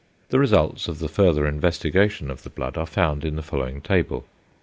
The 0.29 0.39
results 0.39 0.87
of 0.87 0.97
the 0.97 1.07
further 1.07 1.45
investigation 1.45 2.31
of 2.31 2.41
the 2.41 2.49
blood 2.49 2.75
are 2.75 2.87
found 2.87 3.23
in 3.23 3.35
the 3.35 3.43
following 3.43 3.81
table. 3.81 4.25